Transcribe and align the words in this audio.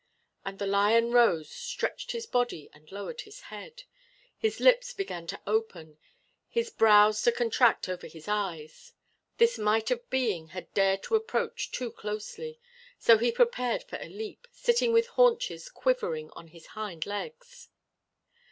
And 0.43 0.57
the 0.57 0.65
lion 0.65 1.11
rose, 1.11 1.51
stretched 1.51 2.11
his 2.11 2.25
body, 2.25 2.71
and 2.73 2.91
lowered 2.91 3.21
his 3.21 3.39
head. 3.53 3.83
His 4.35 4.59
lips 4.59 4.93
began 4.93 5.27
to 5.27 5.39
open, 5.45 5.99
his 6.49 6.71
brows 6.71 7.21
to 7.21 7.31
contract 7.31 7.87
over 7.87 8.07
his 8.07 8.27
eyes. 8.27 8.93
This 9.37 9.59
mite 9.59 9.91
of 9.91 10.09
being 10.09 10.47
had 10.57 10.73
dared 10.73 11.03
to 11.03 11.13
approach 11.15 11.71
too 11.71 11.91
closely 11.91 12.59
so 12.97 13.19
he 13.19 13.31
prepared 13.31 13.83
for 13.83 13.97
a 13.97 14.09
leap, 14.09 14.47
sitting 14.51 14.91
with 14.91 15.05
haunches 15.05 15.69
quivering 15.69 16.31
on 16.31 16.47
his 16.47 16.65
hind 16.73 17.05
legs. 17.05 17.69